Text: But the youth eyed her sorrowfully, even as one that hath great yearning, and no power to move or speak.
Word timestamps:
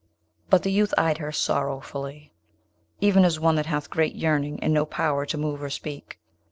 But 0.49 0.63
the 0.63 0.71
youth 0.71 0.95
eyed 0.97 1.19
her 1.19 1.31
sorrowfully, 1.31 2.33
even 3.01 3.23
as 3.23 3.39
one 3.39 3.53
that 3.57 3.67
hath 3.67 3.91
great 3.91 4.15
yearning, 4.15 4.57
and 4.63 4.73
no 4.73 4.83
power 4.83 5.27
to 5.27 5.37
move 5.37 5.61
or 5.61 5.69
speak. 5.69 6.19